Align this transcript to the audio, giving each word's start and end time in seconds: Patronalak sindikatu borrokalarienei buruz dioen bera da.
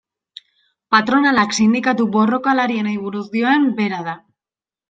Patronalak 0.95 1.53
sindikatu 1.59 2.09
borrokalarienei 2.17 2.97
buruz 3.05 3.25
dioen 3.37 3.73
bera 3.83 4.05
da. 4.09 4.21